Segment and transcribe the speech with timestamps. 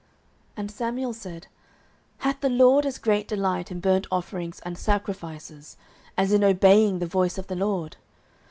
[0.01, 0.09] 09:015:022
[0.57, 1.47] And Samuel said,
[2.17, 5.77] Hath the LORD as great delight in burnt offerings and sacrifices,
[6.17, 7.97] as in obeying the voice of the LORD?